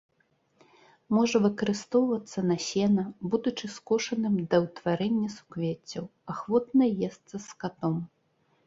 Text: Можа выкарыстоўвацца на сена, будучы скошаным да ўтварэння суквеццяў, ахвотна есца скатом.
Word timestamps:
Можа 1.15 1.41
выкарыстоўвацца 1.43 2.39
на 2.53 2.57
сена, 2.69 3.03
будучы 3.35 3.65
скошаным 3.77 4.35
да 4.55 4.63
ўтварэння 4.65 5.29
суквеццяў, 5.37 6.11
ахвотна 6.37 6.83
есца 7.11 7.35
скатом. 7.51 7.95